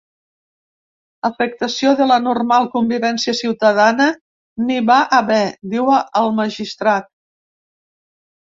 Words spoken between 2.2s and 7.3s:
normal convivència ciutadana n’hi va haver, diu el magistrat.